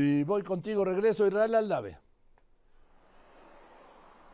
[0.00, 1.98] Y voy contigo, regreso Israel Aldave.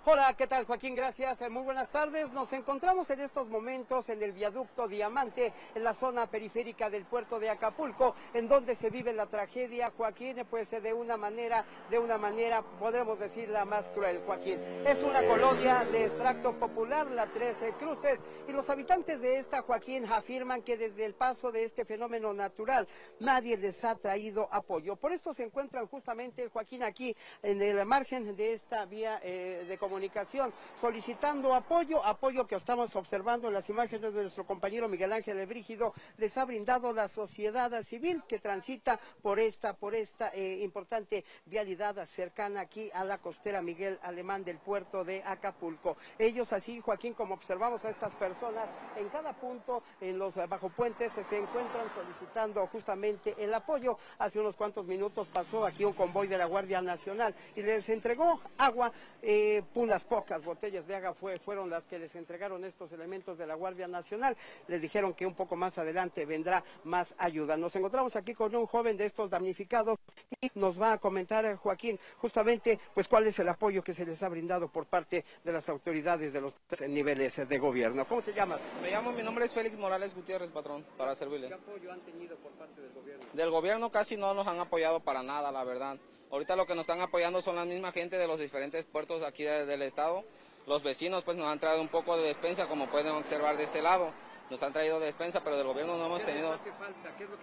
[0.09, 0.95] Hola, ¿qué tal Joaquín?
[0.95, 2.31] Gracias, eh, muy buenas tardes.
[2.31, 7.41] Nos encontramos en estos momentos en el viaducto Diamante, en la zona periférica del puerto
[7.41, 11.99] de Acapulco, en donde se vive la tragedia, Joaquín, pues eh, de una manera, de
[11.99, 14.61] una manera, podremos decir la más cruel, Joaquín.
[14.87, 20.07] Es una colonia de extracto popular, la 13 Cruces, y los habitantes de esta, Joaquín,
[20.07, 22.87] afirman que desde el paso de este fenómeno natural,
[23.19, 24.95] nadie les ha traído apoyo.
[24.95, 29.77] Por esto se encuentran justamente, Joaquín, aquí en el margen de esta vía eh, de
[29.77, 35.11] comunicación comunicación, solicitando apoyo, apoyo que estamos observando en las imágenes de nuestro compañero Miguel
[35.11, 40.59] Ángel Ebrígido, les ha brindado la sociedad civil que transita por esta, por esta eh,
[40.61, 45.97] importante vialidad cercana aquí a la costera Miguel Alemán del puerto de Acapulco.
[46.19, 51.11] Ellos así, Joaquín, como observamos a estas personas, en cada punto, en los bajo puentes,
[51.13, 53.97] se encuentran solicitando justamente el apoyo.
[54.19, 58.43] Hace unos cuantos minutos pasó aquí un convoy de la Guardia Nacional y les entregó
[58.59, 63.39] agua, eh, unas pocas botellas de agua fue, fueron las que les entregaron estos elementos
[63.39, 64.37] de la Guardia Nacional.
[64.67, 67.57] Les dijeron que un poco más adelante vendrá más ayuda.
[67.57, 69.97] Nos encontramos aquí con un joven de estos damnificados
[70.41, 74.05] y nos va a comentar eh, Joaquín justamente pues cuál es el apoyo que se
[74.05, 78.09] les ha brindado por parte de las autoridades de los tres niveles de gobierno.
[78.09, 78.61] ¿Cómo te llamas?
[78.83, 81.47] Me llamo, mi nombre es Félix Morales Gutiérrez, patrón, para servirle.
[81.47, 83.25] ¿Qué apoyo han tenido por parte del gobierno?
[83.33, 85.97] Del gobierno casi no nos han apoyado para nada, la verdad.
[86.31, 89.45] Ahorita lo que nos están apoyando son la misma gente de los diferentes puertos aquí
[89.45, 90.25] del estado.
[90.67, 93.81] Los vecinos pues nos han traído un poco de despensa, como pueden observar de este
[93.81, 94.13] lado.
[94.51, 96.57] Nos han traído despensa, pero del gobierno no hemos tenido...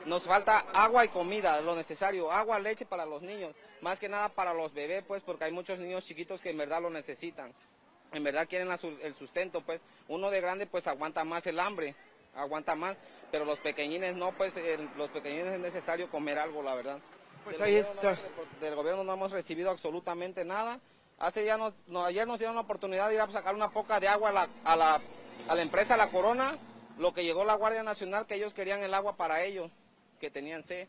[0.06, 2.32] nos falta agua y comida, lo necesario.
[2.32, 3.56] Agua, leche para los niños.
[3.82, 6.82] Más que nada para los bebés, pues, porque hay muchos niños chiquitos que en verdad
[6.82, 7.54] lo necesitan.
[8.12, 8.70] En verdad quieren
[9.02, 9.80] el sustento, pues.
[10.10, 11.96] Uno de grande, pues, aguanta más el hambre
[12.36, 12.98] aguanta más,
[13.32, 14.60] pero los pequeñines no, pues
[14.98, 17.00] los pequeñines es necesario comer algo, la verdad.
[17.44, 18.18] Pues ahí está.
[18.62, 20.80] del gobierno no hemos recibido absolutamente nada.
[21.20, 21.74] Hace ya no,
[22.06, 24.50] ayer nos dieron la oportunidad de ir a sacar una poca de agua a la,
[24.64, 25.02] a la,
[25.48, 26.58] a la empresa La Corona,
[26.98, 29.72] lo que llegó la Guardia Nacional, que ellos querían el agua para ellos,
[30.20, 30.88] que tenían sed,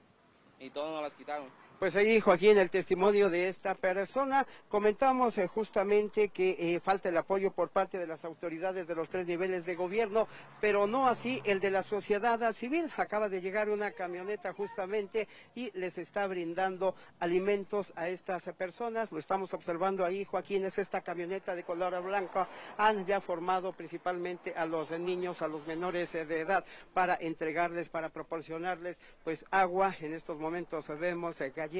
[0.59, 1.48] y todos nos las quitaron.
[1.84, 4.46] Pues ahí, Joaquín, el testimonio de esta persona.
[4.70, 9.10] Comentamos eh, justamente que eh, falta el apoyo por parte de las autoridades de los
[9.10, 10.26] tres niveles de gobierno,
[10.62, 12.90] pero no así el de la sociedad civil.
[12.96, 19.12] Acaba de llegar una camioneta justamente y les está brindando alimentos a estas personas.
[19.12, 22.46] Lo estamos observando ahí, Joaquín, es esta camioneta de color blanco.
[22.78, 26.64] Han ya formado principalmente a los niños, a los menores eh, de edad,
[26.94, 29.94] para entregarles, para proporcionarles pues agua.
[30.00, 31.73] En estos momentos vemos galletas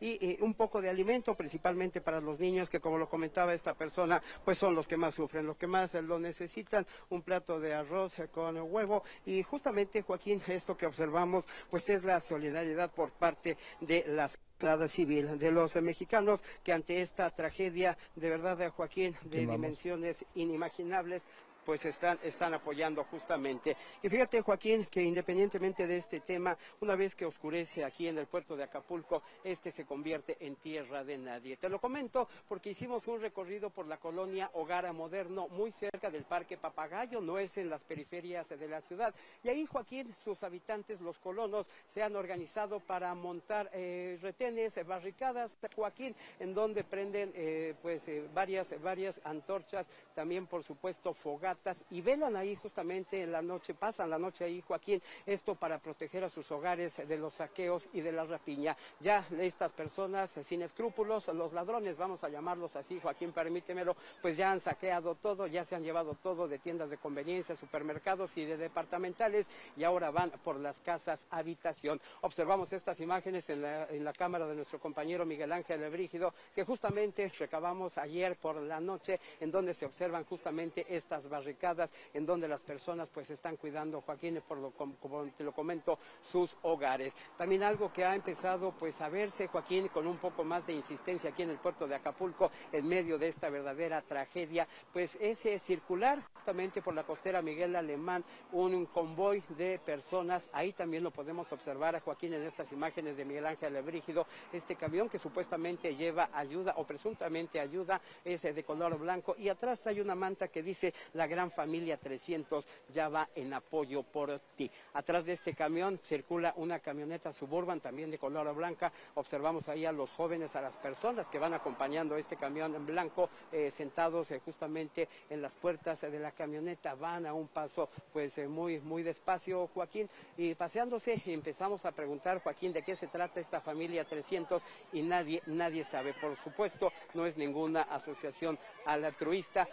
[0.00, 4.22] y, un poco de alimento, principalmente para los niños, que como lo comentaba esta persona,
[4.44, 8.16] pues son los que más sufren, los que más lo necesitan, un plato de arroz
[8.32, 9.02] con huevo.
[9.26, 14.38] Y justamente, Joaquín, esto que observamos, pues es la solidaridad por parte de las
[14.86, 21.24] civil de los mexicanos que ante esta tragedia de verdad Joaquín de dimensiones inimaginables
[21.64, 23.76] pues están, están apoyando justamente.
[24.02, 28.26] Y fíjate, Joaquín, que independientemente de este tema, una vez que oscurece aquí en el
[28.26, 31.56] puerto de Acapulco, este se convierte en tierra de nadie.
[31.56, 36.24] Te lo comento porque hicimos un recorrido por la colonia Hogara Moderno, muy cerca del
[36.24, 39.14] Parque Papagayo, no es en las periferias de la ciudad.
[39.42, 45.56] Y ahí, Joaquín, sus habitantes, los colonos, se han organizado para montar eh, retenes, barricadas,
[45.74, 51.51] Joaquín, en donde prenden eh, pues eh, varias, varias antorchas, también por supuesto fogatas
[51.90, 56.24] y velan ahí justamente en la noche, pasan la noche ahí, Joaquín, esto para proteger
[56.24, 58.76] a sus hogares de los saqueos y de la rapiña.
[59.00, 64.52] Ya estas personas sin escrúpulos, los ladrones, vamos a llamarlos así, Joaquín, permítemelo, pues ya
[64.52, 68.56] han saqueado todo, ya se han llevado todo de tiendas de conveniencia, supermercados y de
[68.56, 69.46] departamentales
[69.76, 72.00] y ahora van por las casas habitación.
[72.20, 77.98] Observamos estas imágenes en la, cámara de nuestro compañero Miguel Ángel Brígido, que justamente recabamos
[77.98, 83.08] ayer por la noche, en donde se observan justamente estas barras en donde las personas
[83.10, 87.14] pues están cuidando, Joaquín, por lo, como, te lo comento, sus hogares.
[87.36, 91.30] También algo que ha empezado pues a verse, Joaquín, con un poco más de insistencia
[91.30, 96.22] aquí en el puerto de Acapulco, en medio de esta verdadera tragedia, pues es circular
[96.34, 101.96] justamente por la costera Miguel Alemán un convoy de personas, ahí también lo podemos observar
[101.96, 106.74] a Joaquín en estas imágenes de Miguel Ángel Lebrígido, este camión que supuestamente lleva ayuda
[106.76, 111.26] o presuntamente ayuda es de color blanco y atrás hay una manta que dice la
[111.32, 114.70] gran familia 300 ya va en apoyo por ti.
[114.92, 118.92] Atrás de este camión circula una camioneta suburban también de color blanca.
[119.14, 123.30] Observamos ahí a los jóvenes, a las personas que van acompañando este camión en blanco,
[123.50, 126.94] eh, sentados eh, justamente en las puertas de la camioneta.
[126.94, 132.42] Van a un paso pues eh, muy, muy despacio, Joaquín, y paseándose empezamos a preguntar,
[132.42, 134.62] Joaquín, de qué se trata esta familia 300
[134.92, 136.12] y nadie, nadie sabe.
[136.12, 139.68] Por supuesto, no es ninguna asociación altruista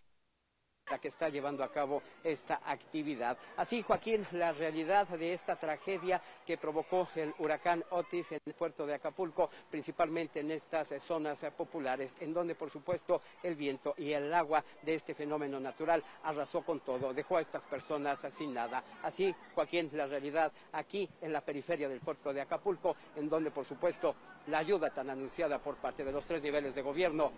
[0.89, 3.37] la que está llevando a cabo esta actividad.
[3.57, 8.85] Así, Joaquín, la realidad de esta tragedia que provocó el huracán Otis en el puerto
[8.85, 14.33] de Acapulco, principalmente en estas zonas populares, en donde, por supuesto, el viento y el
[14.33, 18.83] agua de este fenómeno natural arrasó con todo, dejó a estas personas sin nada.
[19.03, 23.65] Así, Joaquín, la realidad aquí en la periferia del puerto de Acapulco, en donde, por
[23.65, 24.15] supuesto,
[24.47, 27.31] la ayuda tan anunciada por parte de los tres niveles de gobierno,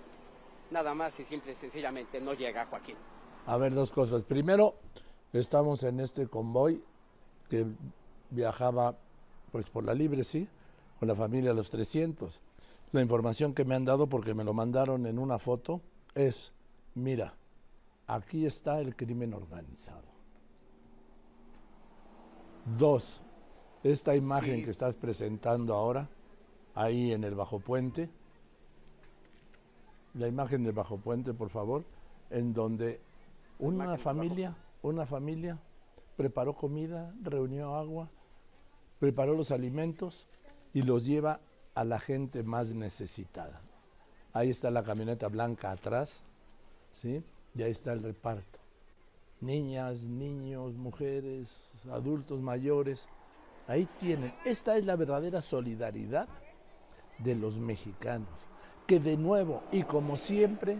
[0.71, 2.95] nada más y simple y sencillamente no llega, Joaquín.
[3.45, 4.23] A ver, dos cosas.
[4.23, 4.75] Primero,
[5.33, 6.81] estamos en este convoy
[7.49, 7.65] que
[8.29, 8.95] viajaba
[9.51, 10.47] pues por la libre, sí,
[10.99, 12.41] con la familia Los 300.
[12.93, 15.81] La información que me han dado, porque me lo mandaron en una foto,
[16.13, 16.51] es,
[16.95, 17.33] mira,
[18.07, 20.11] aquí está el crimen organizado.
[22.77, 23.23] Dos,
[23.83, 24.65] esta imagen Sí.
[24.65, 26.09] que estás presentando ahora,
[26.75, 28.09] ahí en el Bajo Puente,
[30.13, 31.83] la imagen del Bajo Puente, por favor,
[32.29, 32.99] en donde
[33.61, 35.59] una familia, una familia
[36.17, 38.09] preparó comida, reunió agua,
[38.99, 40.27] preparó los alimentos
[40.73, 41.39] y los lleva
[41.75, 43.61] a la gente más necesitada.
[44.33, 46.23] Ahí está la camioneta blanca atrás,
[46.91, 47.23] ¿sí?
[47.53, 48.59] Y ahí está el reparto.
[49.41, 53.09] Niñas, niños, mujeres, adultos mayores.
[53.67, 54.33] Ahí tienen.
[54.43, 56.27] Esta es la verdadera solidaridad
[57.19, 58.47] de los mexicanos,
[58.87, 60.79] que de nuevo y como siempre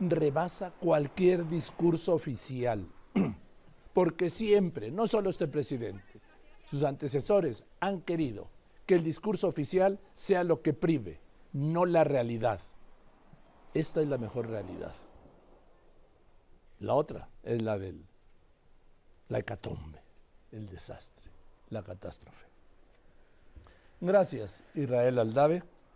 [0.00, 2.86] rebasa cualquier discurso oficial.
[3.94, 6.20] Porque siempre, no solo este presidente,
[6.64, 8.48] sus antecesores han querido
[8.86, 11.20] que el discurso oficial sea lo que prive,
[11.52, 12.60] no la realidad.
[13.74, 14.94] Esta es la mejor realidad.
[16.78, 18.04] La otra es la del
[19.30, 20.02] la hecatombe,
[20.50, 21.30] el desastre,
[21.70, 22.46] la catástrofe.
[24.00, 25.62] Gracias, Israel Aldave.